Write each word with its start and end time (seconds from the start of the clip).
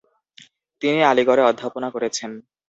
তিনি 0.81 0.99
আলিগড়ে 1.03 1.43
অধ্যাপনা 1.43 1.87
করেছেন। 1.95 2.31